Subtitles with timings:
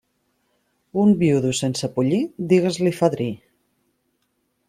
[1.01, 2.21] Un viudo sense pollí,
[2.53, 3.31] digues-li fadrí.